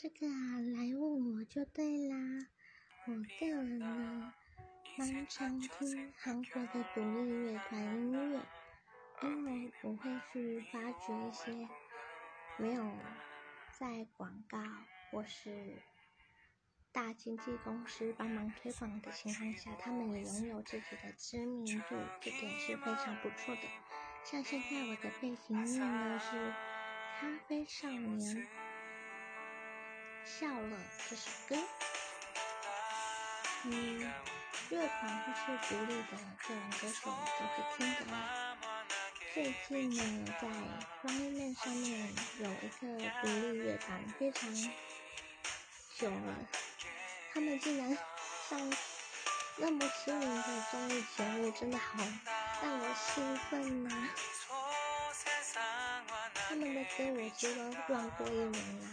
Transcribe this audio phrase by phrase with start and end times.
[0.00, 2.16] 这个啊，来问我就对啦。
[3.08, 4.32] 我个人呢，
[4.96, 8.40] 蛮常听韩国的独立乐团音乐，
[9.24, 11.68] 因为我会去发掘一些
[12.58, 12.88] 没有
[13.72, 14.60] 在广告
[15.10, 15.82] 或是
[16.92, 23.62] 大经纪公司帮忙推广的情况下，他们也拥有自己的知名度，这点是非常不错的。
[24.22, 26.36] 像现在我的背景音乐呢是
[27.18, 28.20] 《咖啡少年》。
[30.28, 30.76] 笑了
[31.08, 31.56] 这首歌，
[33.64, 34.12] 嗯，
[34.68, 38.00] 乐团或是独立的个人歌手都会听的。
[39.34, 40.00] 最近呢，
[40.38, 40.46] 在
[41.02, 42.80] Running Man 上面有一个
[43.22, 44.52] 独立乐团，非常
[45.96, 46.34] 久了，
[47.32, 47.96] 他们竟然
[48.50, 48.60] 上
[49.56, 52.04] 那么知名的综艺节目，真的好
[52.62, 54.10] 让我兴奋呐！
[56.34, 58.88] 他们的歌我知道乱过一轮啦。